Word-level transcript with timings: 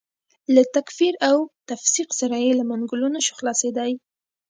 له 0.53 0.61
تکفیر 0.75 1.13
او 1.29 1.37
تفسیق 1.69 2.09
سره 2.19 2.35
یې 2.45 2.51
له 2.59 2.63
منګولو 2.69 3.07
نه 3.15 3.21
شو 3.25 3.33
خلاصېدای. 3.39 3.91